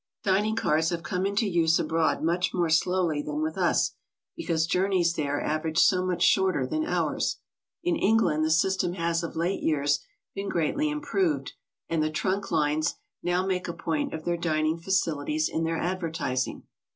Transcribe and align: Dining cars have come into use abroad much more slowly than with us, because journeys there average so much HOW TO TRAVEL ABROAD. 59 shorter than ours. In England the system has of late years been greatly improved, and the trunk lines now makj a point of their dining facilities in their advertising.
Dining 0.23 0.55
cars 0.55 0.89
have 0.89 1.03
come 1.03 1.27
into 1.27 1.47
use 1.47 1.77
abroad 1.77 2.23
much 2.23 2.55
more 2.55 2.71
slowly 2.71 3.21
than 3.21 3.39
with 3.39 3.55
us, 3.55 3.91
because 4.35 4.65
journeys 4.65 5.13
there 5.13 5.39
average 5.39 5.77
so 5.77 6.03
much 6.03 6.23
HOW 6.33 6.47
TO 6.47 6.53
TRAVEL 6.53 6.57
ABROAD. 6.63 6.71
59 6.71 6.85
shorter 6.87 6.87
than 6.87 6.97
ours. 7.13 7.37
In 7.83 7.95
England 7.97 8.43
the 8.43 8.49
system 8.49 8.93
has 8.93 9.21
of 9.21 9.35
late 9.35 9.61
years 9.61 9.99
been 10.33 10.49
greatly 10.49 10.89
improved, 10.89 11.51
and 11.87 12.01
the 12.01 12.09
trunk 12.09 12.49
lines 12.49 12.95
now 13.21 13.45
makj 13.45 13.67
a 13.67 13.73
point 13.73 14.11
of 14.15 14.25
their 14.25 14.37
dining 14.37 14.79
facilities 14.79 15.47
in 15.47 15.65
their 15.65 15.77
advertising. 15.77 16.63